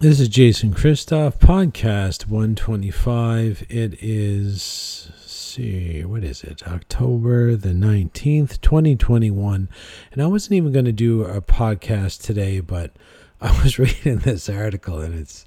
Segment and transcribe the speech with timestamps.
[0.00, 3.66] This is Jason Christoff, podcast 125.
[3.68, 6.62] It is, see, what is it?
[6.68, 9.68] October the 19th, 2021.
[10.12, 12.92] And I wasn't even going to do a podcast today, but
[13.40, 15.44] I was reading this article and it's,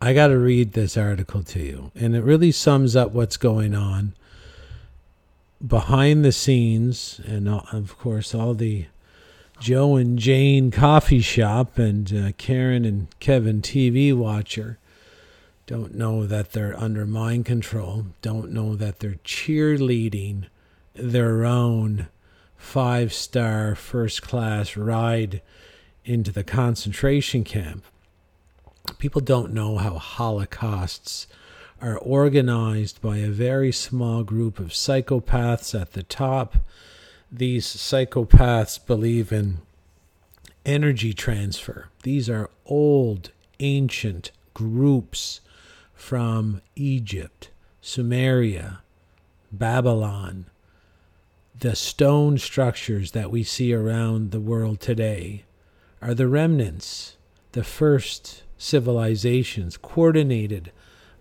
[0.00, 1.92] I got to read this article to you.
[1.94, 4.14] And it really sums up what's going on
[5.64, 8.86] behind the scenes and, of course, all the
[9.62, 14.80] Joe and Jane Coffee Shop and uh, Karen and Kevin TV Watcher
[15.68, 20.46] don't know that they're under mind control, don't know that they're cheerleading
[20.94, 22.08] their own
[22.56, 25.40] five star first class ride
[26.04, 27.84] into the concentration camp.
[28.98, 31.28] People don't know how holocausts
[31.80, 36.56] are organized by a very small group of psychopaths at the top
[37.32, 39.58] these psychopaths believe in
[40.66, 41.88] energy transfer.
[42.02, 45.40] These are old, ancient groups
[45.94, 47.48] from Egypt,
[47.82, 48.80] Sumeria,
[49.50, 50.46] Babylon.
[51.58, 55.44] The stone structures that we see around the world today
[56.02, 57.16] are the remnants,
[57.52, 60.70] the first civilizations coordinated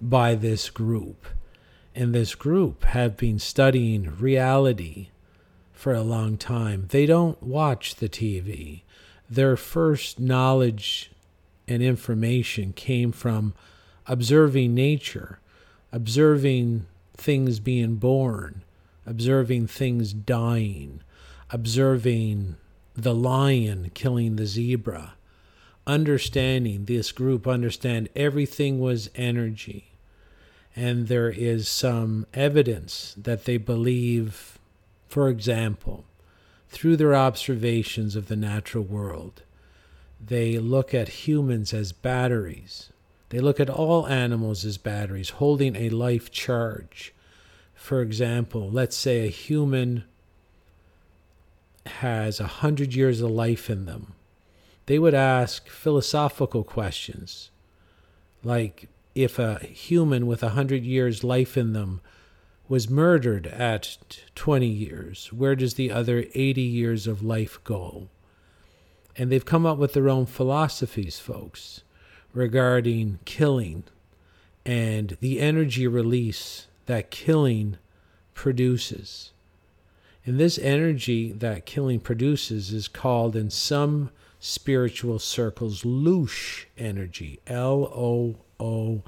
[0.02, 1.26] by this group.
[1.96, 5.10] And this group have been studying reality
[5.82, 6.86] for a long time.
[6.90, 8.84] They don't watch the TV.
[9.28, 11.10] Their first knowledge
[11.68, 13.56] and information came from
[14.06, 15.40] observing nature,
[15.92, 16.86] observing
[17.18, 18.62] things being born,
[19.08, 21.02] observing things dying,
[21.50, 22.58] observing
[22.94, 25.16] the lion killing the zebra.
[25.88, 29.94] Understanding this group understand everything was energy.
[30.76, 34.60] And there is some evidence that they believe
[35.12, 36.06] for example,
[36.70, 39.44] through their observations of the natural world,
[40.26, 42.92] they look at humans as batteries.
[43.28, 47.14] They look at all animals as batteries holding a life charge.
[47.76, 50.06] For example, let's say a human
[51.86, 54.14] has a hundred years of life in them.
[54.86, 57.52] They would ask philosophical questions
[58.46, 62.00] like if a human with a hundred years life in them
[62.72, 63.98] was murdered at
[64.34, 65.34] 20 years.
[65.34, 68.08] Where does the other 80 years of life go?
[69.18, 71.82] And they've come up with their own philosophies, folks,
[72.34, 73.84] regarding killing
[74.66, 77.76] and the energy release that killing
[78.34, 79.32] produces.
[80.26, 87.92] And this energy that killing produces is called in some spiritual circles loosh energy, L
[87.94, 89.02] O O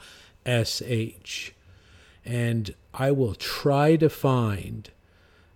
[0.45, 1.53] S H.
[2.25, 4.89] And I will try to find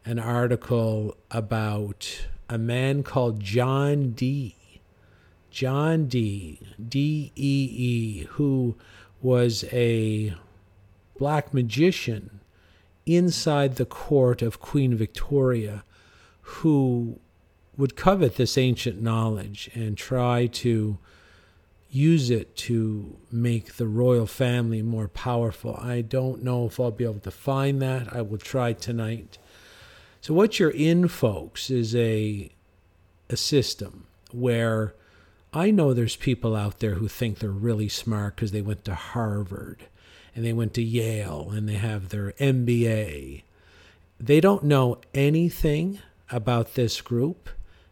[0.05, 4.55] an article about a man called John Dee.
[5.49, 8.75] John Dee, D E E, who
[9.21, 10.35] was a
[11.17, 12.39] black magician
[13.05, 15.83] inside the court of Queen Victoria,
[16.41, 17.19] who
[17.75, 20.97] would covet this ancient knowledge and try to
[21.89, 25.75] use it to make the royal family more powerful.
[25.81, 28.13] I don't know if I'll be able to find that.
[28.13, 29.37] I will try tonight.
[30.21, 32.51] So what you're in, folks, is a
[33.29, 34.93] a system where
[35.53, 38.95] I know there's people out there who think they're really smart because they went to
[38.95, 39.85] Harvard
[40.35, 43.43] and they went to Yale and they have their MBA.
[44.19, 45.99] They don't know anything
[46.31, 47.49] about this group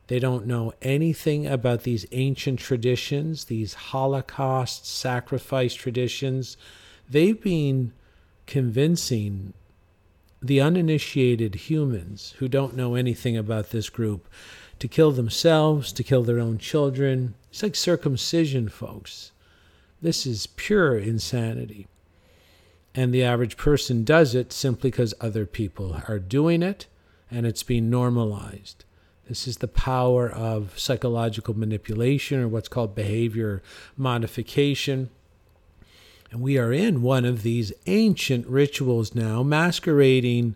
[0.07, 6.57] they don't know anything about these ancient traditions, these Holocaust sacrifice traditions.
[7.09, 7.93] They've been
[8.45, 9.53] convincing
[10.41, 14.27] the uninitiated humans who don't know anything about this group
[14.77, 17.33] to kill themselves, to kill their own children.
[17.49, 19.31] It's like circumcision, folks.
[20.01, 21.87] This is pure insanity.
[22.93, 26.85] And the average person does it simply because other people are doing it
[27.31, 28.85] and it's being normalized.
[29.27, 33.63] This is the power of psychological manipulation or what's called behavior
[33.97, 35.09] modification.
[36.31, 40.55] And we are in one of these ancient rituals now, masquerading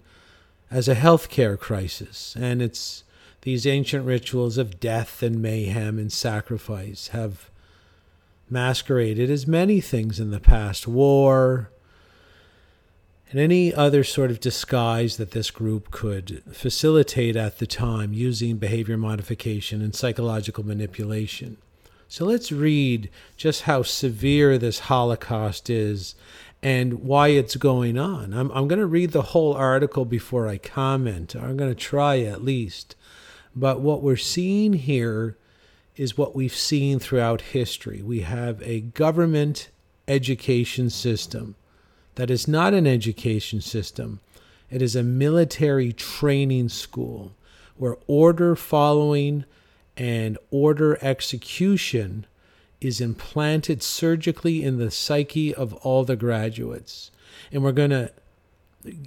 [0.69, 2.35] as a healthcare crisis.
[2.39, 3.03] And it's
[3.41, 7.49] these ancient rituals of death and mayhem and sacrifice have
[8.49, 11.71] masqueraded as many things in the past war,
[13.31, 18.57] and any other sort of disguise that this group could facilitate at the time using
[18.57, 21.57] behavior modification and psychological manipulation.
[22.07, 26.15] So let's read just how severe this Holocaust is
[26.63, 28.33] and why it's going on.
[28.33, 31.35] I'm, I'm going to read the whole article before I comment.
[31.35, 32.95] I'm going to try at least.
[33.55, 35.37] But what we're seeing here
[35.95, 38.01] is what we've seen throughout history.
[38.01, 39.69] We have a government
[40.07, 41.55] education system
[42.19, 44.19] that is not an education system,
[44.69, 47.33] it is a military training school
[47.77, 49.45] where order following
[49.95, 52.25] and order execution
[52.81, 57.11] is implanted surgically in the psyche of all the graduates.
[57.51, 58.11] And we're going to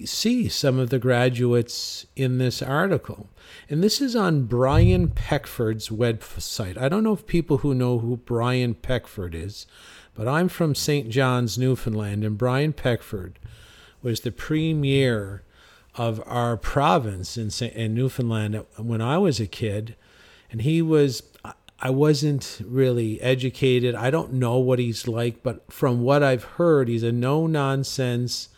[0.04, 3.28] see some of the graduates in this article.
[3.70, 6.76] And this is on Brian Peckford's website.
[6.76, 9.66] I don't know if people who know who Brian Peckford is,
[10.14, 11.08] but I'm from St.
[11.08, 13.38] John's, Newfoundland, and Brian Peckford
[14.02, 15.42] was the premier
[15.94, 19.94] of our province in, in Newfoundland when I was a kid.
[20.50, 21.22] And he was,
[21.80, 23.94] I wasn't really educated.
[23.94, 28.48] I don't know what he's like, but from what I've heard, he's a no nonsense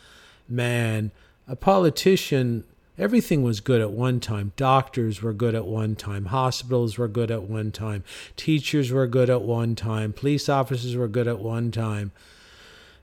[0.48, 1.10] man,
[1.48, 2.64] a politician.
[2.96, 4.52] Everything was good at one time.
[4.56, 6.26] Doctors were good at one time.
[6.26, 8.04] Hospitals were good at one time.
[8.36, 10.12] Teachers were good at one time.
[10.12, 12.12] Police officers were good at one time.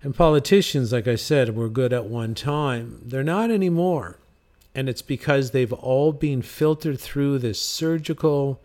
[0.02, 3.02] And politicians, like I said, were good at one time.
[3.04, 4.18] They're not anymore.
[4.74, 8.62] And it's because they've all been filtered through this surgical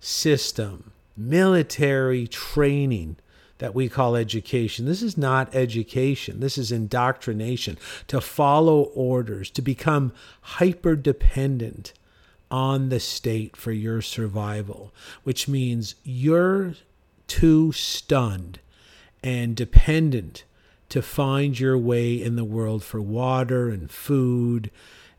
[0.00, 3.16] system, military training
[3.58, 4.86] that we call education.
[4.86, 6.40] This is not education.
[6.40, 11.92] This is indoctrination to follow orders, to become hyper dependent
[12.50, 16.74] on the state for your survival, which means you're
[17.26, 18.58] too stunned
[19.22, 20.44] and dependent
[20.88, 24.70] to find your way in the world for water and food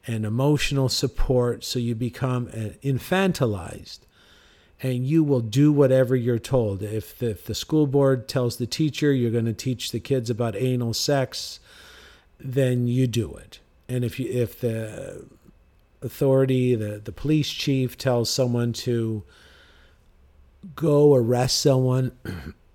[0.07, 1.63] and emotional support.
[1.63, 3.99] So you become uh, infantilized
[4.81, 6.81] and you will do whatever you're told.
[6.81, 10.29] If the, if the school board tells the teacher you're going to teach the kids
[10.29, 11.59] about anal sex,
[12.39, 13.59] then you do it.
[13.89, 15.25] And if you if the
[16.01, 19.23] authority, the, the police chief tells someone to
[20.75, 22.11] go arrest someone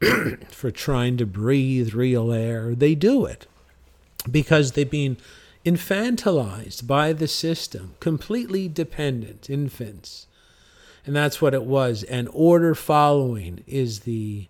[0.50, 3.46] for trying to breathe real air, they do it
[4.30, 5.16] because they've been
[5.64, 10.26] infantilized by the system, completely dependent infants
[11.06, 14.46] and that's what it was and order following is the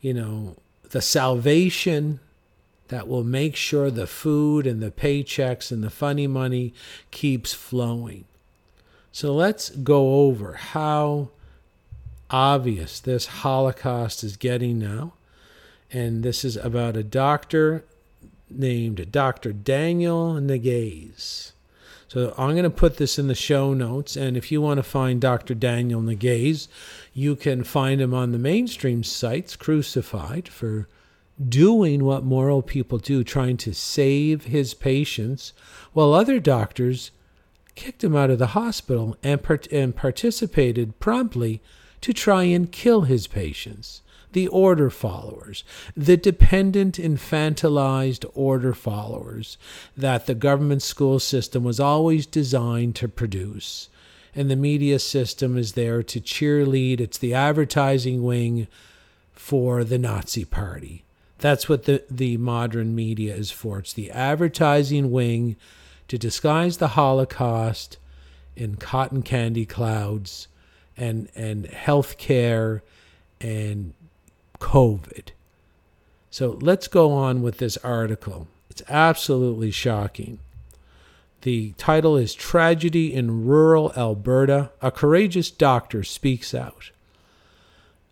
[0.00, 0.56] you know
[0.90, 2.20] the salvation
[2.88, 6.72] that will make sure the food and the paychecks and the funny money
[7.10, 8.24] keeps flowing
[9.12, 11.28] so let's go over how
[12.30, 15.12] obvious this holocaust is getting now
[15.92, 17.84] and this is about a doctor
[18.50, 19.52] named Dr.
[19.52, 21.52] Daniel Nagase.
[22.10, 24.16] So I'm going to put this in the show notes.
[24.16, 25.54] And if you want to find Dr.
[25.54, 26.66] Daniel Nagase,
[27.14, 30.88] you can find him on the mainstream sites, crucified for
[31.48, 35.52] doing what moral people do, trying to save his patients,
[35.92, 37.12] while other doctors
[37.76, 41.62] kicked him out of the hospital and, part- and participated promptly
[42.00, 45.64] to try and kill his patients the order followers,
[45.96, 49.58] the dependent, infantilized order followers
[49.96, 53.88] that the government school system was always designed to produce.
[54.34, 58.68] And the media system is there to cheerlead, it's the advertising wing
[59.32, 61.04] for the Nazi Party.
[61.38, 63.78] That's what the, the modern media is for.
[63.78, 65.56] It's the advertising wing
[66.08, 67.96] to disguise the Holocaust
[68.54, 70.48] in cotton candy clouds
[70.96, 72.82] and, and health care
[73.40, 73.94] and
[74.60, 75.30] COVID.
[76.30, 78.46] So let's go on with this article.
[78.70, 80.38] It's absolutely shocking.
[81.42, 84.70] The title is Tragedy in Rural Alberta.
[84.82, 86.90] A Courageous Doctor Speaks Out.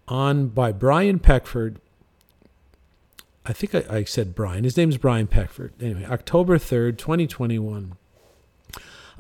[0.08, 1.76] On by Brian Peckford.
[3.44, 4.64] I think I, I said Brian.
[4.64, 5.72] His name is Brian Peckford.
[5.80, 7.97] Anyway, October 3rd, 2021.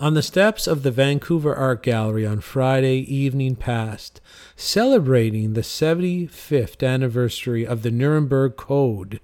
[0.00, 4.20] On the steps of the Vancouver Art Gallery on Friday evening past,
[4.54, 9.18] celebrating the 75th anniversary of the Nuremberg Code,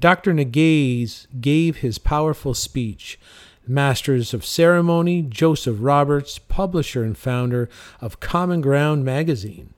[0.00, 0.34] Dr.
[0.34, 3.20] Nagase gave his powerful speech.
[3.68, 7.68] Masters of Ceremony, Joseph Roberts, publisher and founder
[8.00, 9.74] of Common Ground magazine.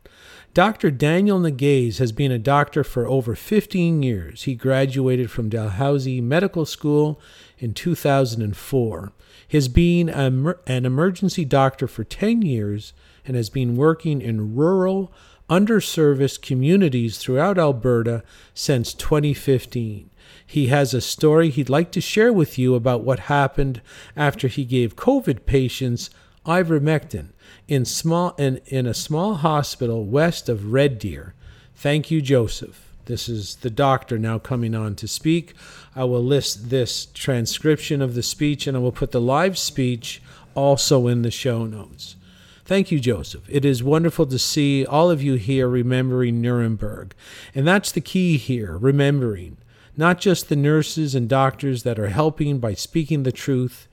[0.54, 0.90] Dr.
[0.90, 4.44] Daniel Nagase has been a doctor for over 15 years.
[4.44, 7.20] He graduated from Dalhousie Medical School
[7.58, 9.12] in 2004
[9.48, 12.92] has been an emergency doctor for 10 years
[13.24, 15.12] and has been working in rural,
[15.48, 18.22] underserviced communities throughout Alberta
[18.54, 20.10] since 2015.
[20.46, 23.80] He has a story he'd like to share with you about what happened
[24.16, 26.10] after he gave COVID patients
[26.46, 27.28] ivermectin
[27.66, 31.34] in, small, in, in a small hospital west of Red Deer.
[31.74, 32.87] Thank you, Joseph.
[33.08, 35.54] This is the doctor now coming on to speak.
[35.96, 40.22] I will list this transcription of the speech and I will put the live speech
[40.54, 42.16] also in the show notes.
[42.66, 43.44] Thank you, Joseph.
[43.48, 47.14] It is wonderful to see all of you here remembering Nuremberg.
[47.54, 49.56] And that's the key here remembering.
[49.96, 53.88] Not just the nurses and doctors that are helping by speaking the truth,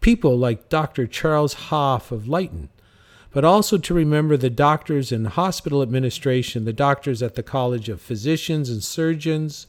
[0.00, 1.08] people like Dr.
[1.08, 2.68] Charles Hoffe of Lytton,
[3.32, 8.00] but also to remember the doctors in hospital administration, the doctors at the College of
[8.00, 9.66] Physicians and Surgeons,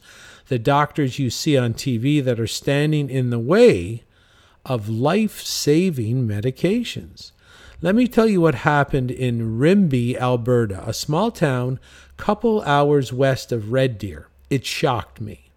[0.48, 4.02] the doctors you see on TV that are standing in the way
[4.64, 7.32] of life saving medications.
[7.80, 11.80] Let me tell you what happened in Rimbey, Alberta, a small town
[12.16, 14.28] couple hours west of Red Deer.
[14.50, 15.51] It shocked me.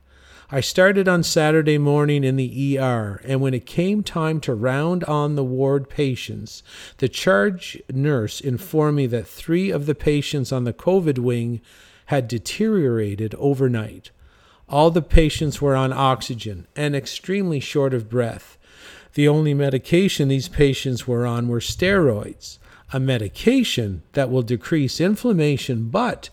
[0.56, 5.04] I started on Saturday morning in the ER, and when it came time to round
[5.04, 6.64] on the ward patients,
[7.00, 11.60] the charge nurse informed me that three of the patients on the COVID wing
[12.06, 14.12] had deteriorated overnight.
[14.70, 18.58] All the patients were on oxygen and extremely short of breath.
[19.16, 22.60] The only medication these patients were on were steroids,
[22.94, 26.30] a medication that will decrease inflammation but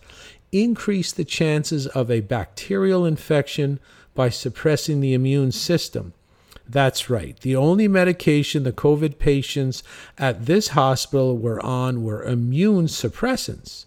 [0.53, 3.81] increase the chances of a bacterial infection
[4.15, 6.13] by suppressing the immune system.
[6.67, 7.37] That's right.
[7.39, 9.83] The only medication the COVID patients
[10.17, 13.85] at this hospital were on were immune suppressants.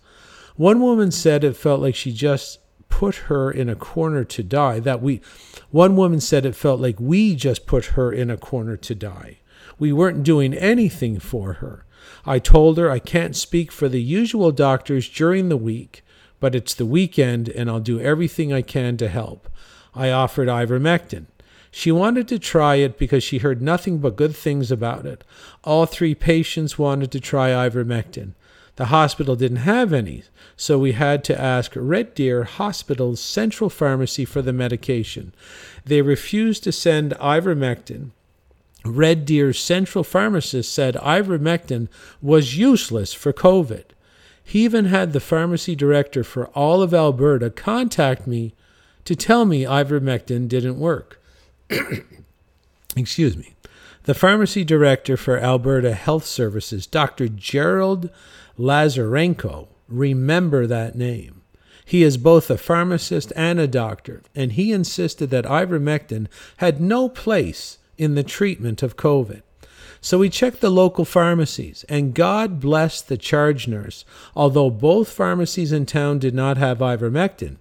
[0.57, 4.79] One woman said it felt like she just put her in a corner to die.
[4.81, 5.21] That we,
[5.71, 9.39] one woman said it felt like we just put her in a corner to die.
[9.79, 11.85] We weren't doing anything for her.
[12.25, 16.03] I told her I can't speak for the usual doctors during the week,
[16.41, 19.49] but it's the weekend and I'll do everything I can to help.
[19.97, 21.27] I offered ivermectin.
[21.71, 25.25] She wanted to try it because she heard nothing but good things about it.
[25.65, 28.33] All three patients wanted to try ivermectin.
[28.77, 30.25] The hospital didn't have any,
[30.55, 35.35] so we had to ask Red Deer Hospital's central pharmacy for the medication.
[35.85, 38.11] They refused to send ivermectin.
[38.85, 41.89] Red Deer's central pharmacist said ivermectin
[42.21, 43.85] was useless for COVID.
[44.45, 48.55] He even had the pharmacy director for all of Alberta contact me
[49.07, 51.23] to tell me ivermectin didn't work.
[52.97, 53.55] Excuse me.
[54.05, 57.29] The pharmacy director for Alberta Health Services, Dr.
[57.29, 58.11] Gerald
[58.59, 59.69] Lazarenko.
[59.89, 61.43] Remember that name.
[61.85, 66.27] He is both a pharmacist and a doctor, and he insisted that ivermectin
[66.59, 69.43] had no place in the treatment of COVID.
[70.01, 74.05] So we checked the local pharmacies, and God bless the charge nurse.
[74.35, 77.57] Although both pharmacies in town did not have ivermectin,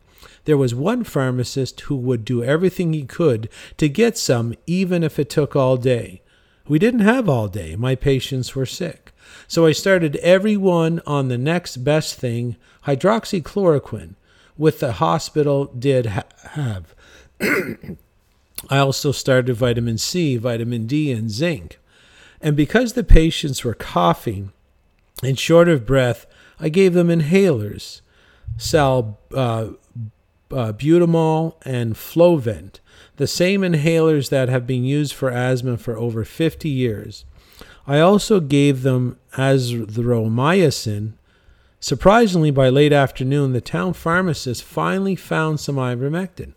[0.45, 5.19] there was one pharmacist who would do everything he could to get some, even if
[5.19, 6.21] it took all day.
[6.67, 7.75] We didn't have all day.
[7.75, 9.11] My patients were sick.
[9.47, 14.15] So I started everyone on the next best thing, hydroxychloroquine,
[14.57, 16.95] with the hospital did ha- have.
[18.69, 21.79] I also started vitamin C, vitamin D, and zinc.
[22.41, 24.51] And because the patients were coughing
[25.23, 26.25] and short of breath,
[26.59, 28.01] I gave them inhalers,
[28.57, 29.69] sal, uh,
[30.55, 32.79] uh, butamol, and Flovent,
[33.17, 37.25] the same inhalers that have been used for asthma for over 50 years.
[37.87, 41.13] I also gave them azithromycin.
[41.79, 46.53] Surprisingly, by late afternoon, the town pharmacist finally found some ivermectin.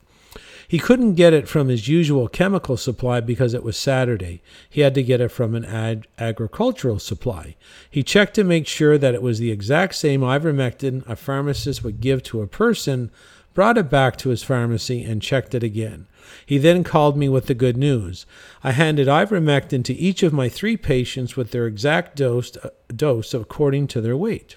[0.69, 4.43] He couldn't get it from his usual chemical supply because it was Saturday.
[4.69, 7.57] He had to get it from an ag- agricultural supply.
[7.91, 12.03] He checked to make sure that it was the exact same ivermectin a pharmacist would
[12.03, 13.11] give to a person,
[13.59, 16.07] brought it back to his pharmacy, and checked it again.
[16.47, 18.25] He then called me with the good news.
[18.63, 23.35] I handed ivermectin to each of my three patients with their exact dose, uh, dose
[23.35, 24.55] according to their weight.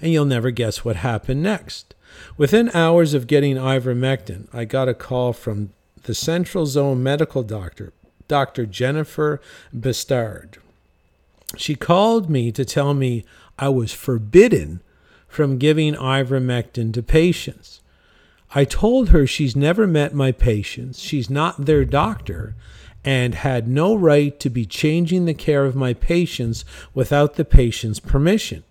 [0.00, 1.94] And you'll never guess what happened next.
[2.36, 5.70] Within hours of getting ivermectin, I got a call from
[6.02, 7.92] the Central Zone medical doctor,
[8.26, 8.66] Dr.
[8.66, 9.40] Jennifer
[9.72, 10.58] Bestard.
[11.56, 13.24] She called me to tell me
[13.60, 14.82] I was forbidden
[15.28, 17.80] from giving ivermectin to patients.
[18.54, 22.54] I told her she's never met my patients, she's not their doctor,
[23.04, 26.64] and had no right to be changing the care of my patients
[26.94, 28.64] without the patient's permission.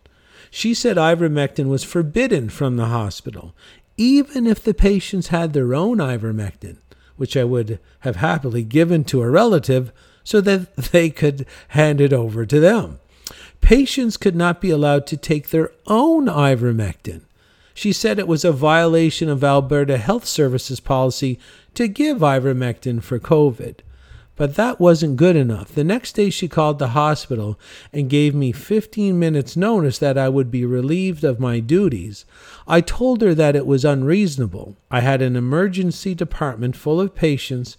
[0.49, 3.53] She said ivermectin was forbidden from the hospital,
[3.97, 6.77] even if the patients had their own ivermectin,
[7.15, 9.91] which I would have happily given to a relative
[10.23, 12.99] so that they could hand it over to them.
[13.65, 17.21] Patients could not be allowed to take their own ivermectin.
[17.73, 21.39] She said it was a violation of Alberta Health Services policy
[21.73, 23.77] to give ivermectin for COVID.
[24.35, 25.73] But that wasn't good enough.
[25.73, 27.59] The next day, she called the hospital
[27.91, 32.23] and gave me 15 minutes' notice that I would be relieved of my duties.
[32.67, 34.77] I told her that it was unreasonable.
[34.91, 37.77] I had an emergency department full of patients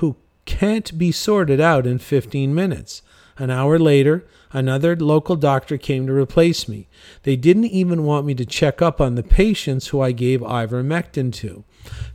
[0.00, 0.16] who
[0.46, 3.02] can't be sorted out in 15 minutes.
[3.36, 6.88] An hour later, another local doctor came to replace me.
[7.22, 11.32] They didn't even want me to check up on the patients who I gave ivermectin
[11.34, 11.64] to.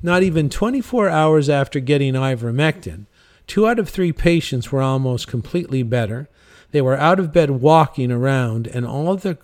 [0.01, 3.05] Not even 24 hours after getting ivermectin,
[3.47, 6.29] two out of three patients were almost completely better.
[6.71, 9.37] They were out of bed walking around, and all the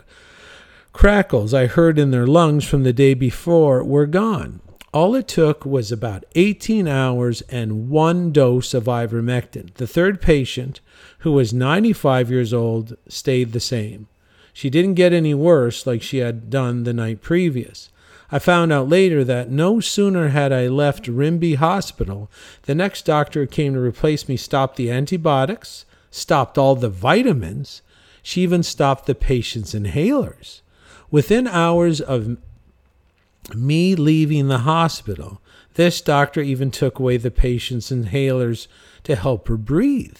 [0.93, 4.61] crackles I heard in their lungs from the day before were gone.
[4.93, 9.73] All it took was about 18 hours and one dose of ivermectin.
[9.75, 10.79] The third patient,
[11.27, 14.07] who was 95 years old, stayed the same.
[14.53, 17.89] She didn't get any worse like she had done the night previous.
[18.31, 22.31] I found out later that no sooner had I left Rimbey Hospital,
[22.61, 27.81] the next doctor who came to replace me stopped the antibiotics, stopped all the vitamins,
[28.23, 30.61] she even stopped the patient's inhalers.
[31.11, 32.37] Within hours of
[33.53, 35.41] me leaving the hospital,
[35.73, 38.67] this doctor even took away the patient's inhalers
[39.03, 40.19] to help her breathe.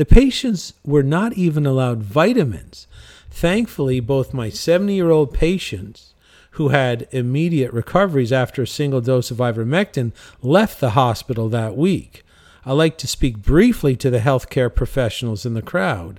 [0.00, 2.86] The patients were not even allowed vitamins.
[3.30, 6.14] Thankfully, both my 70 year old patients
[6.52, 12.24] who had immediate recoveries after a single dose of ivermectin left the hospital that week.
[12.64, 16.18] I like to speak briefly to the healthcare professionals in the crowd.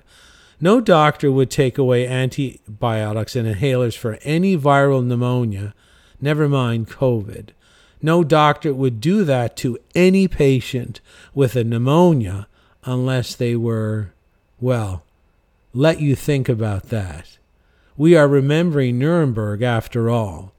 [0.60, 5.74] No doctor would take away antibiotics and inhalers for any viral pneumonia,
[6.20, 7.48] never mind COVID.
[8.00, 11.00] No doctor would do that to any patient
[11.34, 12.46] with a pneumonia
[12.84, 14.12] unless they were,
[14.60, 15.02] well,
[15.72, 17.38] let you think about that.
[17.96, 20.52] We are remembering Nuremberg after all.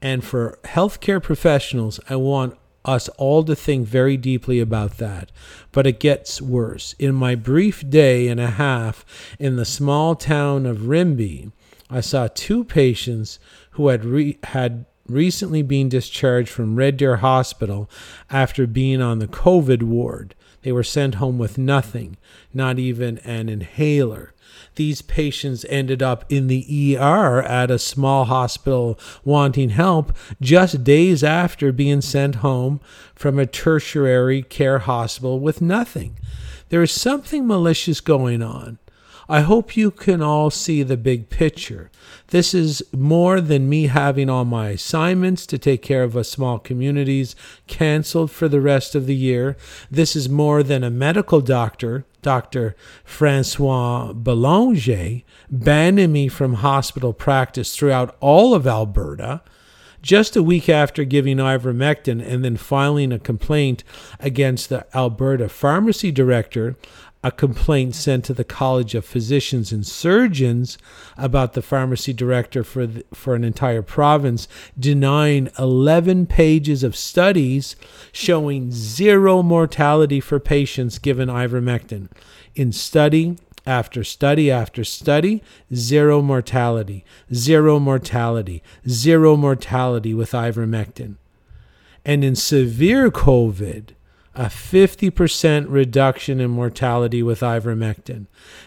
[0.00, 5.30] And for healthcare professionals, I want us all to think very deeply about that.
[5.72, 6.94] But it gets worse.
[6.98, 9.04] In my brief day and a half
[9.38, 11.50] in the small town of Rimbey,
[11.90, 13.38] I saw two patients
[13.72, 17.88] who had re- had recently been discharged from Red Deer Hospital
[18.30, 20.34] after being on the COVID ward.
[20.62, 22.16] They were sent home with nothing,
[22.52, 24.34] not even an inhaler
[24.78, 31.24] these patients ended up in the ER at a small hospital wanting help just days
[31.24, 32.80] after being sent home
[33.14, 36.16] from a tertiary care hospital with nothing.
[36.68, 38.78] There is something malicious going on.
[39.30, 41.90] I hope you can all see the big picture.
[42.28, 46.58] This is more than me having all my assignments to take care of a small
[46.58, 47.36] communities
[47.66, 49.58] canceled for the rest of the year.
[49.90, 52.74] This is more than a medical doctor, Dr.
[53.04, 59.42] Francois Belanger, banning me from hospital practice throughout all of Alberta
[60.00, 63.82] just a week after giving ivermectin and then filing a complaint
[64.20, 66.76] against the Alberta pharmacy director
[67.22, 70.78] a complaint sent to the College of Physicians and Surgeons
[71.16, 74.46] about the pharmacy director for the, for an entire province
[74.78, 77.74] denying 11 pages of studies
[78.12, 82.08] showing zero mortality for patients given ivermectin.
[82.54, 85.42] In study after study after study,
[85.74, 87.04] zero mortality,
[87.34, 91.16] zero mortality, zero mortality with ivermectin.
[92.04, 93.90] And in severe COVID,
[94.38, 98.26] a 50% reduction in mortality with ivermectin.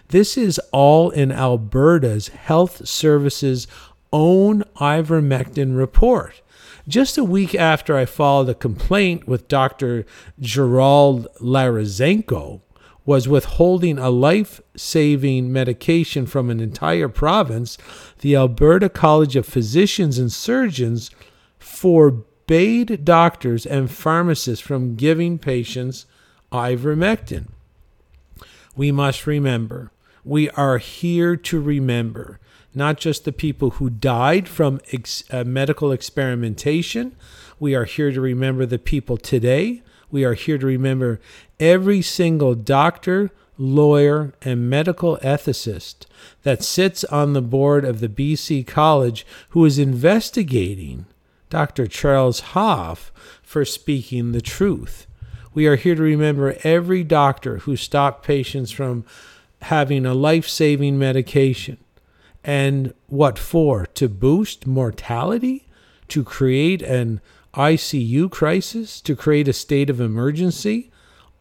[0.09, 3.67] This is all in Alberta's Health Services
[4.11, 6.41] own ivermectin report.
[6.89, 10.05] Just a week after I filed a complaint with Dr.
[10.41, 12.59] Gerald Lazarenko,
[13.05, 17.77] was withholding a life saving medication from an entire province,
[18.19, 21.09] the Alberta College of Physicians and Surgeons
[21.57, 26.05] forbade forbade doctors and pharmacists from giving patients
[26.51, 27.47] ivermectin.
[28.75, 29.93] We must remember,
[30.25, 32.41] we are here to remember
[32.75, 37.15] not just the people who died from ex- uh, medical experimentation.
[37.57, 39.81] We are here to remember the people today.
[40.09, 41.21] We are here to remember
[41.57, 46.05] every single doctor, lawyer, and medical ethicist
[46.43, 51.05] that sits on the board of the BC College who is investigating
[51.51, 51.85] Dr.
[51.85, 53.11] Charles Hoffe
[53.43, 55.05] for speaking the truth.
[55.53, 59.03] We are here to remember every doctor who stopped patients from
[59.63, 61.77] having a life saving medication.
[62.41, 63.85] And what for?
[63.85, 65.67] To boost mortality?
[66.07, 67.19] To create an
[67.53, 69.01] ICU crisis?
[69.01, 70.89] To create a state of emergency?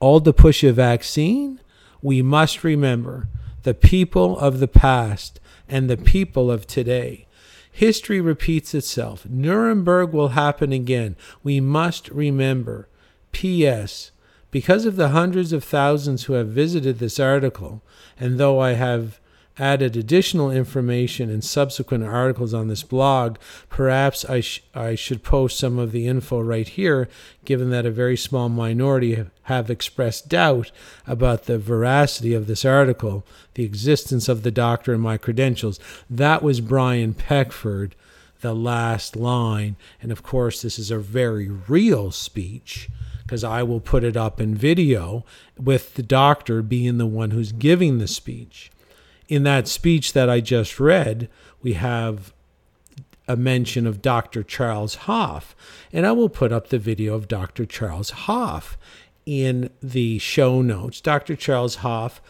[0.01, 1.61] All to push a vaccine?
[2.03, 3.29] We must remember
[3.63, 7.29] the people of the past and the people of today.
[7.73, 9.27] History repeats itself.
[9.29, 11.17] Nuremberg will happen again.
[11.43, 12.89] We must remember.
[13.33, 14.11] P.S.
[14.51, 17.83] Because of the hundreds of thousands who have visited this article,
[18.19, 19.20] and though I have
[19.59, 23.37] added additional information in subsequent articles on this blog.
[23.69, 27.09] Perhaps I, sh- I should post some of the info right here,
[27.45, 30.71] given that a very small minority have expressed doubt
[31.07, 35.79] about the veracity of this article, the existence of the doctor, and my credentials.
[36.09, 37.95] That was Brian Peckford,
[38.41, 39.77] the last line.
[40.01, 42.89] And of course, this is a very real speech
[43.23, 45.25] because I will put it up in video
[45.57, 48.71] with the doctor being the one who's giving the speech
[49.31, 51.31] in that speech that I just read,
[51.63, 52.35] we have
[53.29, 54.43] a mention of Dr.
[54.43, 55.55] Charles Hoffe.
[55.93, 57.65] And I will put up the video of Dr.
[57.65, 58.77] Charles Hoffe
[59.25, 61.01] in the show notes.
[61.01, 61.37] Dr.
[61.37, 62.21] Charles Hoffe,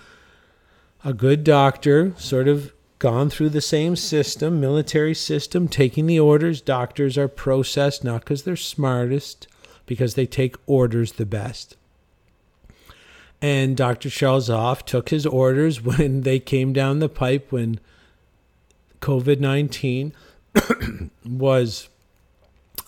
[1.02, 6.60] a good doctor, sort of gone through the same system, military system, taking the orders.
[6.60, 9.48] Doctors are processed not because they're smartest,
[9.86, 11.78] because they take orders the best.
[13.42, 14.10] And Dr.
[14.10, 17.80] Charles Hoffe took his orders when they came down the pipe when
[19.00, 20.12] COVID 19
[21.24, 21.88] was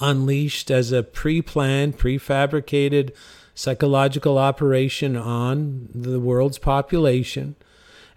[0.01, 3.12] unleashed as a pre planned, prefabricated
[3.55, 7.55] psychological operation on the world's population.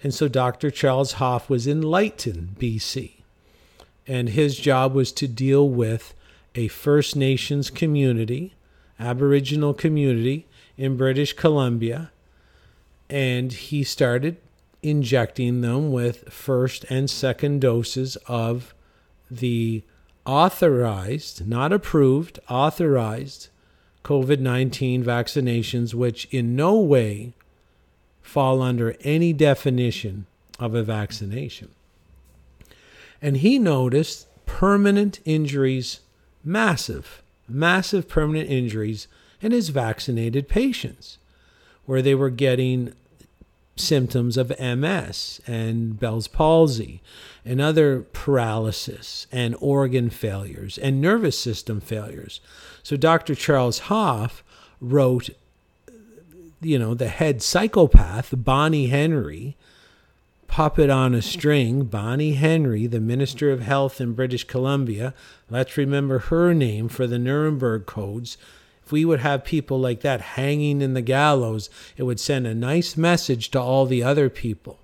[0.04, 0.71] And so Dr.
[0.71, 3.12] Charles Hoffe was in Lytton, BC.
[4.08, 6.13] And his job was to deal with
[6.54, 8.54] a First Nations community,
[9.00, 10.45] Aboriginal community
[10.78, 12.12] in British Columbia
[13.09, 14.37] and he started
[14.81, 18.73] injecting them with first and second doses of
[19.29, 19.83] the
[20.25, 23.49] authorized, not approved, authorized
[24.03, 27.33] COVID 19 vaccinations, which in no way
[28.21, 30.25] fall under any definition
[30.59, 31.69] of a vaccination.
[33.21, 36.01] And he noticed permanent injuries,
[36.43, 39.07] massive, massive permanent injuries
[39.41, 41.17] in his vaccinated patients
[41.86, 42.93] where they were getting
[43.76, 47.02] symptoms of MS and Bell's palsy
[47.43, 52.39] and other paralysis and organ failures and nervous system failures.
[52.84, 53.36] So Dr.
[53.36, 54.43] Charles Hoffe
[54.80, 55.30] wrote,
[56.62, 59.56] you know, the head psychopath, Bonnie Henry,
[60.48, 65.13] puppet on a string, Bonnie Henry, the Minister of Health in British Columbia.
[65.50, 68.38] Let's remember her name for the Nuremberg codes
[68.86, 72.54] if we would have people like that hanging in the gallows, it would send a
[72.54, 74.80] nice message to all the other people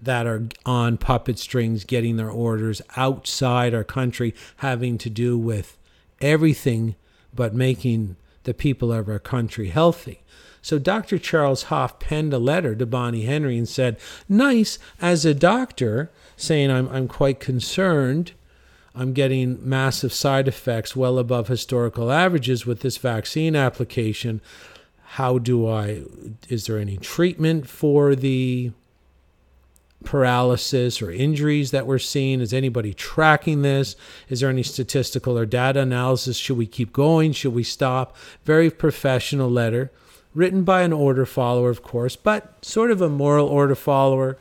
[0.00, 5.76] that are on puppet strings getting their orders outside our country, having to do with
[6.20, 6.94] everything
[7.34, 10.20] but making the people of our country healthy.
[10.62, 11.18] So Dr.
[11.18, 16.70] Charles Hoffe penned a letter to Bonnie Henry and said, Nice as a doctor, saying,
[16.70, 18.32] I'm, I'm quite concerned
[18.98, 24.40] I'm getting massive side effects well above historical averages with this vaccine application.
[25.10, 26.02] How do I,
[26.48, 28.72] is there any treatment for the
[30.02, 32.40] paralysis or injuries that we're seeing?
[32.40, 33.94] Is anybody tracking this?
[34.28, 36.36] Is there any statistical or data analysis?
[36.36, 37.30] Should we keep going?
[37.30, 38.16] Should we stop?
[38.44, 39.92] Very professional letter,
[40.34, 44.38] written by an order follower, of course, but sort of a moral order follower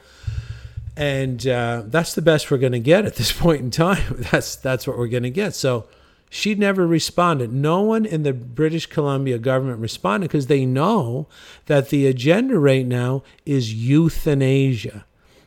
[0.98, 4.26] and uh, that's the best we're going to get at this point in time.
[4.32, 5.56] That's that's what we're going to get.
[5.56, 5.86] So
[6.30, 7.54] she never responded.
[7.54, 11.28] No one in the British Columbia government responded because they know
[11.68, 15.06] that the agenda right now is euthanasia.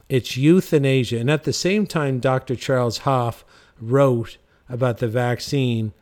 [0.09, 2.57] It's euthanasia, and at the same time, Dr.
[2.57, 3.45] Charles Hoffe
[3.81, 5.93] wrote about the vaccine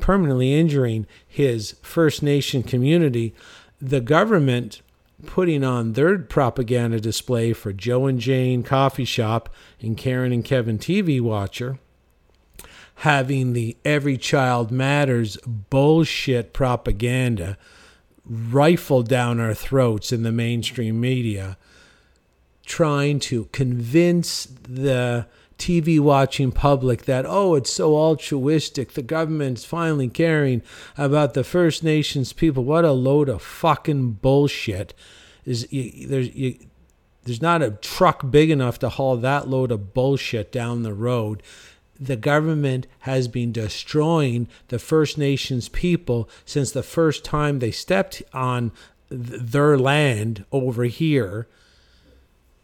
[0.00, 3.34] permanently injuring his First Nation community.
[3.80, 4.82] The government
[5.24, 9.48] putting on their propaganda display for Joe and Jane Coffee Shop
[9.80, 11.78] and Karen and Kevin TV Watcher,
[12.96, 17.58] having the Every Child Matters bullshit propaganda
[18.24, 21.58] rifled down our throats in the mainstream media,
[22.64, 25.26] trying to convince the
[25.58, 28.92] TV watching public that, oh, it's so altruistic.
[28.92, 30.62] The government's finally caring
[30.96, 32.64] about the First Nations people.
[32.64, 34.94] What a load of fucking bullshit.
[35.44, 36.56] Is there's you,
[37.24, 41.42] there's not a truck big enough to haul that load of bullshit down the road.
[41.98, 48.22] The government has been destroying the First Nations people since the first time they stepped
[48.32, 48.72] on
[49.08, 51.46] th- their land over here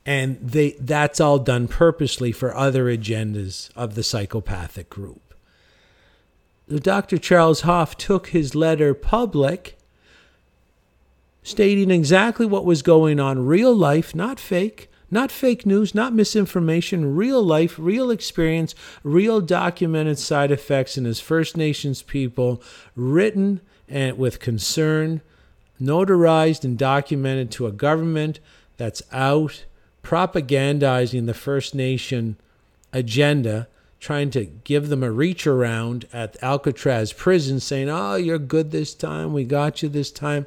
[0.06, 5.34] and they that's all done purposely for other agendas of the psychopathic group.
[6.68, 7.18] Dr.
[7.18, 9.76] Charles Hoffe took his letter public,
[11.42, 17.16] stating exactly what was going on, real life, not fake, not fake news, not misinformation,
[17.16, 22.62] real life, real experience, real documented side effects in his First Nations people,
[22.94, 25.20] written and with concern,
[25.80, 28.38] notarized and documented to a government
[28.76, 29.64] that's out
[30.02, 32.36] propagandizing the First Nation
[32.92, 38.70] agenda, trying to give them a reach around at Alcatraz prison, saying, Oh, you're good
[38.70, 39.32] this time.
[39.32, 40.46] We got you this time.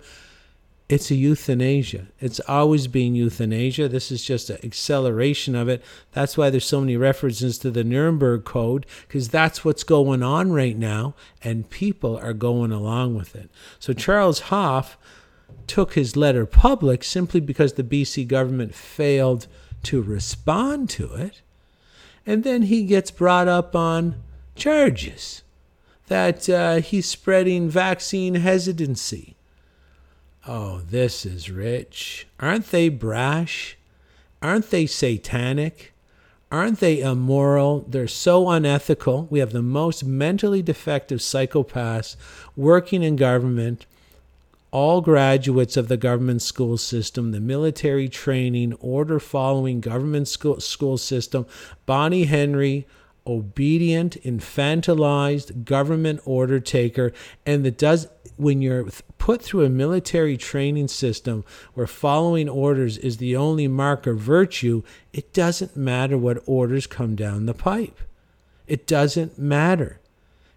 [0.90, 2.08] It's a euthanasia.
[2.20, 3.88] It's always been euthanasia.
[3.88, 5.82] This is just an acceleration of it.
[6.12, 10.52] That's why there's so many references to the Nuremberg Code, because that's what's going on
[10.52, 13.50] right now, and people are going along with it.
[13.80, 14.98] So Charles Hoffe
[15.68, 19.48] took his letter public simply because the BC government failed
[19.84, 21.42] to respond to it.
[22.26, 24.16] And then he gets brought up on
[24.56, 25.44] charges
[26.08, 29.36] that uh, he's spreading vaccine hesitancy.
[30.48, 32.28] Oh, this is rich.
[32.40, 33.78] Aren't they brash?
[34.42, 35.94] Aren't they satanic?
[36.52, 37.86] Aren't they immoral?
[37.88, 39.28] They're so unethical.
[39.32, 42.16] We have the most mentally defective psychopaths
[42.56, 43.86] working in government
[44.74, 50.98] all graduates of the government school system, the military training, order following government school, school
[50.98, 51.46] system,
[51.86, 52.88] Bonnie Henry,
[53.28, 57.14] obedient, infantilized government order taker,
[57.46, 58.88] and that does when you're
[59.20, 64.82] put through a military training system where following orders is the only mark of virtue,
[65.14, 68.00] it doesn't matter what orders come down the pipe.
[68.66, 70.00] It doesn't matter.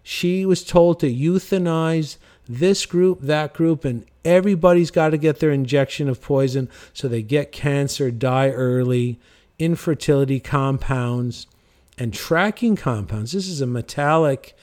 [0.01, 5.51] She was told to euthanize this group, that group, and everybody's got to get their
[5.51, 9.19] injection of poison so they get cancer, die early,
[9.59, 11.47] infertility compounds,
[11.97, 13.31] and tracking compounds.
[13.31, 14.55] This is a metallic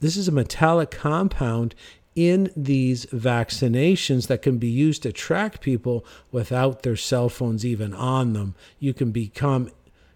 [0.00, 1.74] this is a metallic compound
[2.16, 7.92] in these vaccinations that can be used to track people without their cell phones even
[7.92, 8.54] on them.
[8.78, 9.70] You can become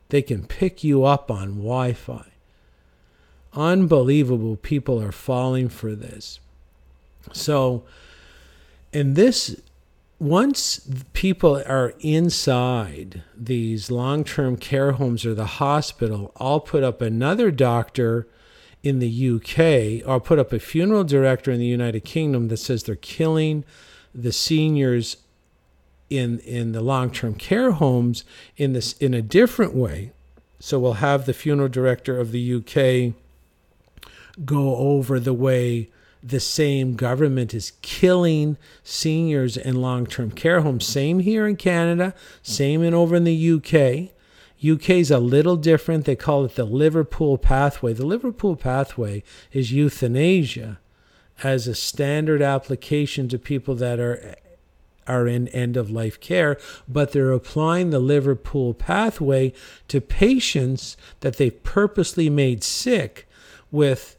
[0.09, 2.34] they can pick you up on Wi-Fi
[3.55, 6.41] unbelievable people are falling for this.
[7.33, 7.85] So,
[8.93, 9.61] in this,
[10.19, 17.01] once people are inside these long term care homes or the hospital, I'll put up
[17.01, 18.27] another doctor
[18.83, 22.83] in the UK, I'll put up a funeral director in the United Kingdom that says
[22.83, 23.65] they're killing
[24.15, 25.17] the seniors
[26.11, 28.25] in in the long-term care homes
[28.59, 30.13] in this in a different way.
[30.61, 33.15] So we'll have the funeral director of the UK
[34.45, 35.91] go over the way
[36.23, 40.87] the same government is killing seniors in long term care homes.
[40.87, 44.11] Same here in Canada, same in over in the UK.
[44.67, 46.07] UK is a little different.
[46.07, 47.93] They call it the Liverpool pathway.
[47.93, 50.79] The Liverpool pathway is euthanasia
[51.43, 54.37] as a standard application to people that are
[55.07, 56.57] are in end of life care,
[56.89, 59.53] but they're applying the Liverpool pathway
[59.87, 63.29] to patients that they've purposely made sick
[63.71, 64.17] with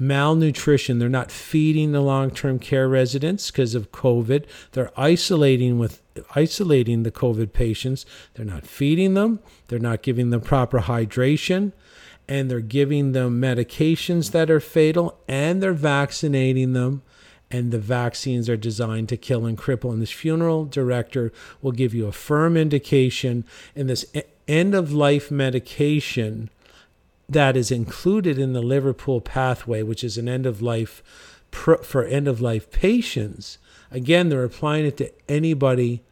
[0.00, 0.98] malnutrition.
[0.98, 4.44] They're not feeding the long-term care residents because of COVID.
[4.72, 6.02] They're isolating with
[6.34, 8.06] isolating the COVID patients.
[8.34, 9.40] They're not feeding them.
[9.68, 11.72] They're not giving them proper hydration,
[12.28, 17.02] and they're giving them medications that are fatal, and they're vaccinating them.
[17.52, 19.92] And the vaccines are designed to kill and cripple.
[19.92, 24.04] And this funeral director will give you a firm indication in this
[24.46, 26.48] end of life medication
[27.30, 31.02] that is included in the Liverpool pathway, which is an end of life
[31.50, 33.58] for end of life patients.
[33.90, 36.02] Again, they're applying it to anybody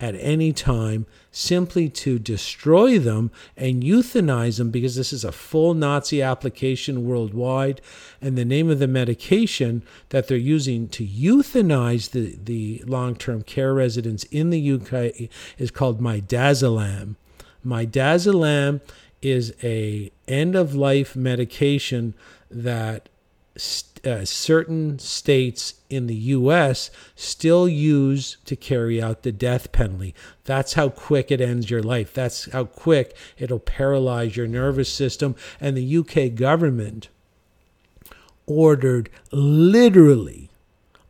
[0.00, 5.74] at any time simply to destroy them and euthanize them because this is a full
[5.74, 7.80] Nazi application worldwide.
[8.20, 13.42] And the name of the medication that they're using to euthanize the, the long term
[13.42, 17.14] care residents in the UK is called midazolam.
[17.64, 18.80] Midazolam
[19.24, 22.14] is a end of life medication
[22.50, 23.08] that
[24.04, 30.14] uh, certain states in the US still use to carry out the death penalty.
[30.44, 32.12] That's how quick it ends your life.
[32.12, 35.36] That's how quick it'll paralyze your nervous system.
[35.60, 37.08] And the UK government
[38.46, 40.50] ordered literally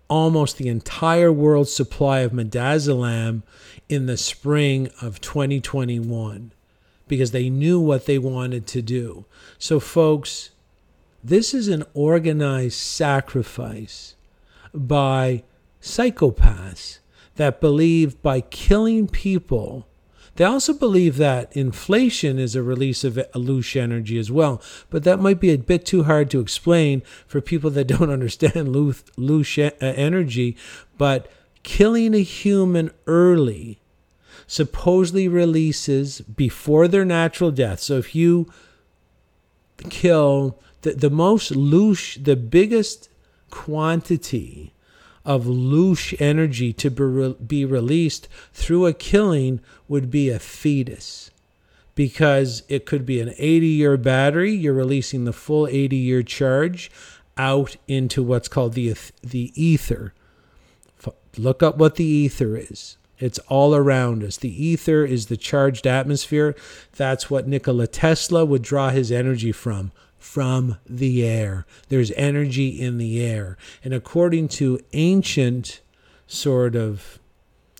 [0.08, 3.42] almost the entire world's supply of midazolam
[3.88, 6.52] in the spring of 2021
[7.08, 9.24] because they knew what they wanted to do.
[9.58, 10.50] So, folks,
[11.22, 14.14] this is an organized sacrifice
[14.72, 15.42] by
[15.80, 16.98] psychopaths
[17.36, 19.86] that believe by killing people.
[20.36, 25.20] They also believe that inflation is a release of loosh energy as well, but that
[25.20, 29.70] might be a bit too hard to explain for people that don't understand loosh uh,
[29.80, 30.56] energy.
[30.98, 31.30] But
[31.62, 33.80] killing a human early
[34.46, 37.80] supposedly releases before their natural death.
[37.80, 38.52] So if you
[39.90, 43.08] kill the, the most loosh, the biggest
[43.50, 44.72] quantity
[45.24, 51.30] of loosh energy to be released through a killing would be a fetus
[51.94, 54.52] because it could be an 80 year battery.
[54.52, 56.90] You're releasing the full 80 year charge
[57.36, 60.12] out into what's called the, the ether.
[61.36, 62.96] Look up what the ether is.
[63.24, 64.36] It's all around us.
[64.36, 66.54] The ether is the charged atmosphere.
[66.96, 71.66] That's what Nikola Tesla would draw his energy from from the air.
[71.90, 73.58] There's energy in the air.
[73.82, 75.80] And according to ancient
[76.26, 77.18] sort of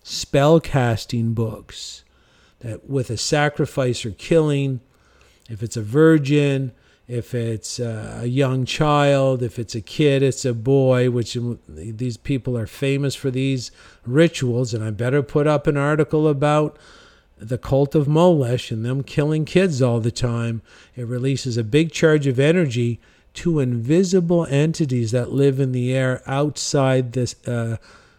[0.03, 2.05] spell casting books,
[2.61, 4.81] that with a sacrifice or killing,
[5.49, 6.73] if it's a virgin,
[7.07, 11.37] if it's a young child, if it's a kid, it's a boy, which
[11.69, 13.71] these people are famous for these
[14.07, 14.73] rituals.
[14.73, 16.79] And I better put up an article about
[17.37, 20.63] the cult of Molech and them killing kids all the time.
[20.97, 23.01] It releases a big charge of energy
[23.35, 27.77] to invisible entities that live in the air outside this uh,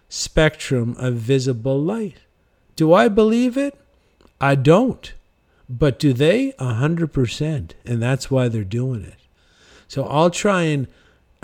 [0.10, 2.18] spectrum of visible light.
[2.76, 3.76] Do I believe it?
[4.40, 5.12] I don't.
[5.70, 6.54] But do they?
[6.60, 7.76] A hundred percent.
[7.86, 9.18] And that's why they're doing it.
[9.88, 10.88] So I'll try and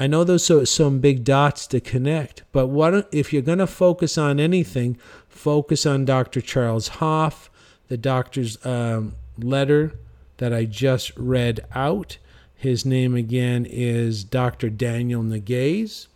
[0.01, 3.67] I know those are some big dots to connect, but what if you're going to
[3.67, 4.97] focus on anything?
[5.29, 6.41] Focus on Dr.
[6.41, 7.51] Charles Hoffe,
[7.87, 9.93] the doctor's um, letter
[10.37, 12.17] that I just read out.
[12.55, 14.71] His name again is Dr.
[14.71, 16.07] Daniel Nagase.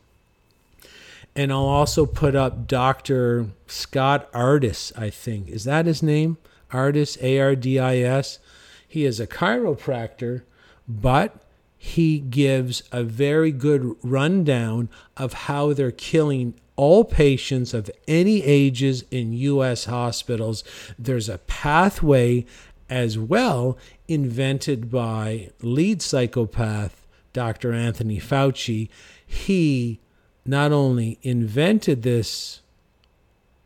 [1.36, 3.52] And I'll also put up Dr.
[3.68, 5.48] Scott Artis, I think.
[5.50, 6.38] Is that his name?
[6.72, 8.40] Ardis, A R D I S.
[8.88, 10.44] He is a chiropractor,
[10.88, 11.38] but
[11.78, 19.04] he gives a very good rundown of how they're killing all patients of any ages
[19.12, 19.86] in U.S.
[19.86, 20.64] hospitals.
[20.98, 22.46] There's a pathway
[22.90, 27.74] as well invented by lead psychopath Dr.
[27.74, 28.90] Anthony Fauci.
[29.26, 30.00] He
[30.46, 32.62] not only invented this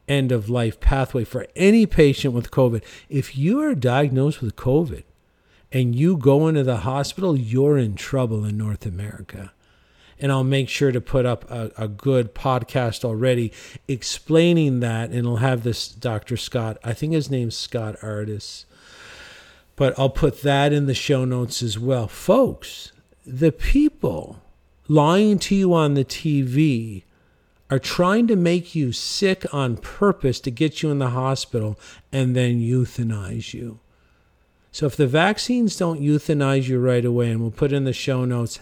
[0.09, 2.83] end of life pathway for any patient with COVID.
[3.07, 5.03] If you are diagnosed with COVID
[5.71, 9.53] and you go into the hospital, you're in trouble in North America.
[10.21, 13.53] And I'll make sure to put up a, a good podcast already
[13.87, 15.11] explaining that.
[15.11, 16.35] And I'll have this Dr.
[16.35, 18.65] Scott, I think his name's Scott Ardis,
[19.77, 22.09] but I'll put that in the show notes as well.
[22.09, 22.91] Folks,
[23.25, 24.41] the people
[24.89, 27.03] lying to you on the TV
[27.69, 31.79] are trying to make you sick on purpose to get you in the hospital
[32.11, 33.79] and then euthanize you.
[34.71, 38.25] So if the vaccines don't euthanize you right away, and we'll put in the show
[38.25, 38.59] notes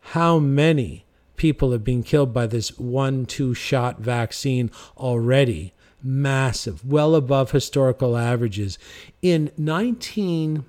[0.00, 1.04] how many
[1.36, 8.16] people have been killed by this one, two shot vaccine already, massive, well above historical
[8.16, 8.78] averages.
[9.22, 10.64] In 19-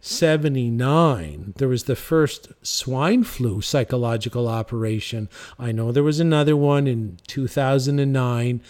[0.00, 5.28] 79, there was the first swine flu psychological operation.
[5.58, 8.62] I know there was another one in 2009.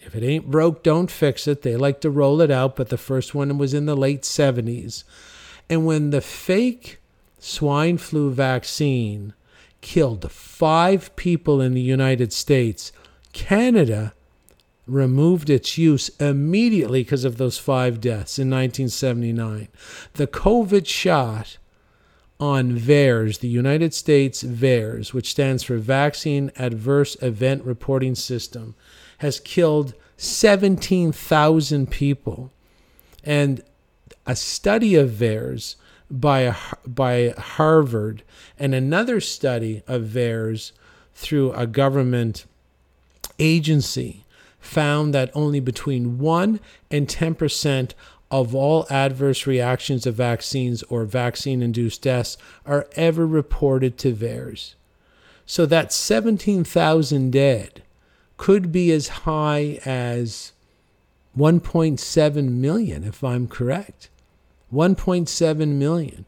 [0.00, 1.62] If it ain't broke, don't fix it.
[1.62, 5.04] They like to roll it out, but the first one was in the late 70s.
[5.68, 6.98] And when the fake
[7.38, 9.34] swine flu vaccine
[9.82, 12.90] killed five people in the United States,
[13.32, 14.14] Canada
[14.86, 19.68] removed its use immediately because of those five deaths in 1979.
[20.14, 21.58] The COVID shot
[22.40, 28.74] on VAERS, the United States VAERS, which stands for Vaccine Adverse Event Reporting System,
[29.18, 32.50] has killed 17,000 people.
[33.22, 33.62] And
[34.26, 35.76] a study of VAERS
[36.10, 38.22] by, by Harvard
[38.58, 40.72] and another study of VAERS
[41.14, 42.46] through a government
[43.38, 44.19] agency
[44.60, 47.92] found that only between 1 and 10%
[48.30, 54.74] of all adverse reactions of vaccines or vaccine induced deaths are ever reported to VAERS.
[55.46, 57.82] So that 17,000 dead
[58.36, 60.52] could be as high as
[61.36, 64.08] 1.7 million, if I'm correct.
[64.72, 66.24] 1.7 million.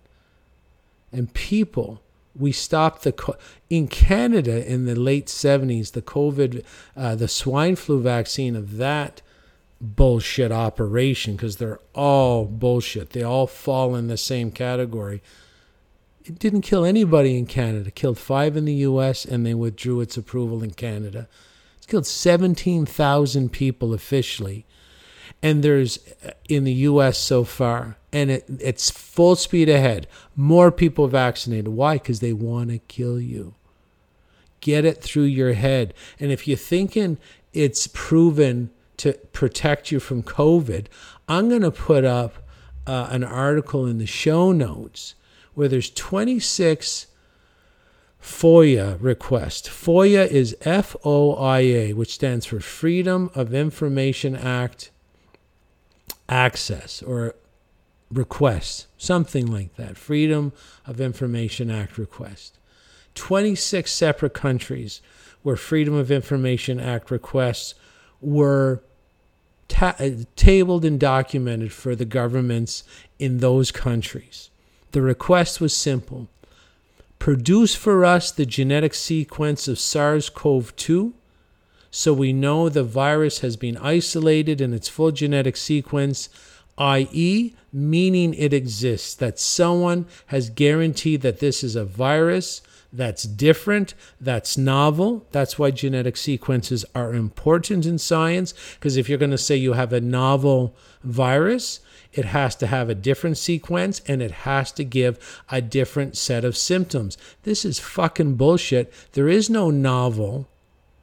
[1.13, 2.02] And people
[2.35, 3.37] we stopped the
[3.69, 6.65] in Canada in the late 70s the COVID
[6.97, 9.23] uh, the swine flu vaccine of that
[9.83, 13.11] bullshit operation because they're all bullshit.
[13.11, 15.23] They all fall in the same category.
[16.25, 17.89] It didn't kill anybody in Canada.
[17.89, 21.29] It killed 5 in the US and they withdrew its approval in Canada.
[21.77, 24.65] It's killed 17,000 people officially.
[25.43, 30.07] And there's uh, in the US so far and it, it's full speed ahead.
[30.37, 31.69] More people vaccinated.
[31.69, 31.95] Why?
[31.95, 33.55] Because they want to kill you.
[34.61, 35.95] Get it through your head.
[36.21, 37.19] And if you're thinking
[37.53, 40.87] it's proven to protect you from COVID,
[41.29, 42.35] I'm going to put up
[42.87, 45.15] uh, an article in the show notes
[45.55, 47.07] where there's 26
[48.23, 49.67] FOIA request.
[49.67, 54.91] FOIA is F O I A, which stands for Freedom of Information Act
[56.29, 57.35] access or
[58.13, 59.97] request, something like that.
[59.97, 60.53] Freedom
[60.87, 62.59] of Information Act request.
[63.15, 65.01] 26 separate countries
[65.43, 67.75] where Freedom of Information Act requests
[68.21, 68.83] were
[69.69, 72.85] ta- uh, tabled and documented for the governments
[73.19, 74.51] in those countries.
[74.93, 76.29] The request was simple
[77.19, 81.15] produce for us the genetic sequence of SARS CoV 2
[81.95, 86.31] so we know the virus has been isolated in its full genetic sequence,
[86.83, 92.61] i.e., meaning it exists, that someone has guaranteed that this is a virus
[92.93, 95.25] that's different, that's novel.
[95.31, 99.75] That's why genetic sequences are important in science, because if you're going to say you
[99.75, 100.75] have a novel
[101.05, 101.81] virus,
[102.13, 106.45] it has to have a different sequence and it has to give a different set
[106.45, 107.17] of symptoms.
[107.45, 108.93] This is fucking bullshit.
[109.13, 110.49] There is no novel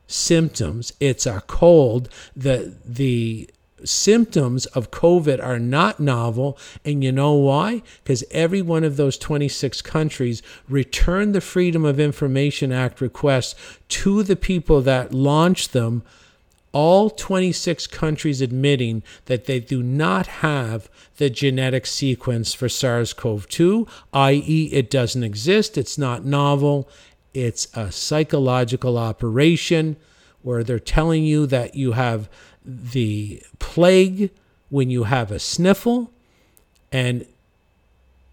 [0.06, 0.92] symptoms.
[1.00, 2.10] It's a cold.
[2.36, 3.50] The the
[3.84, 6.58] symptoms of COVID are not novel.
[6.84, 7.82] And you know why?
[8.04, 13.56] Because every one of those 26 countries returned the Freedom of Information Act requests
[13.90, 16.04] to the people that launched them.
[16.72, 23.48] All 26 countries admitting that they do not have the genetic sequence for SARS CoV
[23.50, 26.88] 2, i.e., it doesn't exist, it's not novel,
[27.34, 29.98] it's a psychological operation
[30.42, 32.30] where they're telling you that you have
[32.70, 34.30] the plague
[34.70, 36.12] when you have a sniffle
[36.92, 37.26] and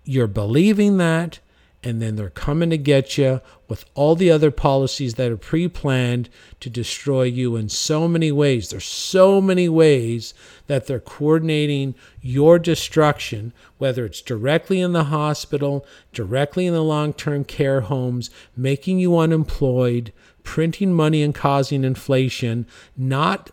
[0.05, 1.39] you're believing that
[1.83, 6.29] and then they're coming to get you with all the other policies that are pre-planned
[6.59, 8.71] to destroy you in so many ways.
[8.71, 10.35] There's so many ways
[10.67, 17.45] that they're coordinating your destruction whether it's directly in the hospital directly in the long-term
[17.45, 20.13] care homes making you unemployed
[20.43, 22.67] printing money and causing inflation
[22.97, 23.51] not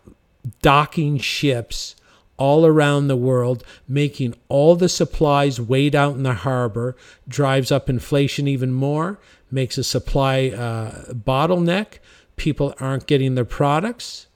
[0.61, 1.95] docking ships
[2.37, 6.95] all around the world, making all the supplies wait out in the harbor,
[7.27, 9.19] drives up inflation even more,
[9.51, 11.99] makes a supply uh, bottleneck.
[12.35, 14.27] People aren't getting their products,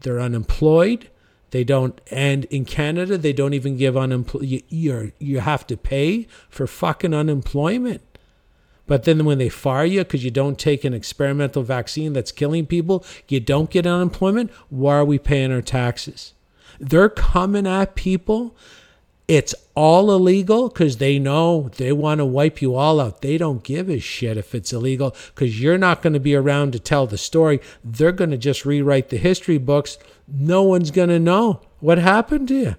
[0.00, 1.10] they're unemployed.
[1.50, 4.64] They don't, and in Canada, they don't even give unemployment.
[4.72, 8.13] You you have to pay for fucking unemployment.
[8.86, 12.66] But then when they fire you because you don't take an experimental vaccine that's killing
[12.66, 14.50] people, you don't get unemployment.
[14.68, 16.34] Why are we paying our taxes?
[16.78, 18.54] They're coming at people.
[19.26, 23.22] It's all illegal because they know they want to wipe you all out.
[23.22, 26.72] They don't give a shit if it's illegal because you're not going to be around
[26.72, 27.60] to tell the story.
[27.82, 29.96] They're going to just rewrite the history books.
[30.28, 32.76] No one's going to know what happened to you.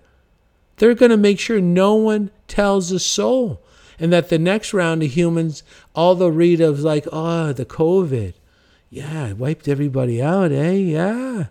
[0.78, 3.65] They're going to make sure no one tells a soul
[4.00, 8.34] and that the next round of humans, all they'll read of like, oh, the COVID,
[8.90, 10.72] yeah, it wiped everybody out, eh?
[10.72, 11.46] Yeah,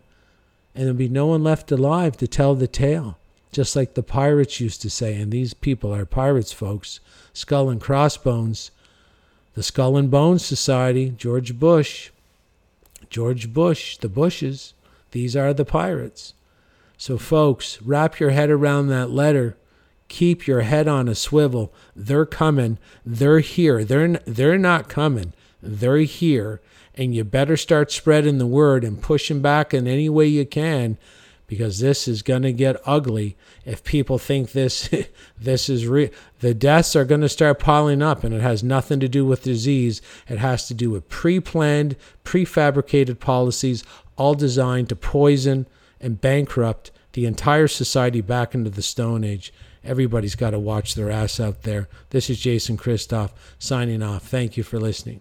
[0.75, 3.19] and there'll be no one left alive to tell the tale,
[3.53, 5.15] just like the pirates used to say.
[5.15, 7.01] And these people are pirates, folks.
[7.33, 8.71] Skull and crossbones,
[9.55, 12.11] the Skull and Bones Society, George Bush,
[13.11, 14.75] George Bush, the Bushes.
[15.13, 16.35] These are the pirates.
[16.97, 19.57] So, folks, wrap your head around that letter
[20.15, 21.73] keep your head on a swivel.
[21.97, 22.79] They're coming.
[23.05, 23.85] They're here.
[23.85, 25.33] They're they're not coming.
[25.61, 26.61] They're here,
[26.95, 30.99] and you better start spreading the word and pushing back in any way you can,
[31.49, 33.37] because this is going to get ugly.
[33.65, 34.89] If people think this
[35.41, 39.01] this is real, the deaths are going to start piling up, and it has nothing
[39.01, 40.01] to do with disease.
[40.29, 43.83] It has to do with pre-planned, prefabricated policies,
[44.17, 45.67] all designed to poison
[46.01, 49.53] and bankrupt the entire society back into the Stone Age.
[49.85, 51.89] Everybody's got to watch their ass out there.
[52.11, 54.27] This is Jason Christoff signing off.
[54.27, 55.21] Thank you for listening.